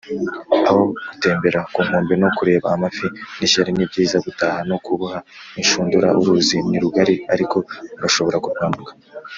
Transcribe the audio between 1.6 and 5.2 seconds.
ku nkombe no kureba amafi n'ishyari, nibyiza gutaha no kuboha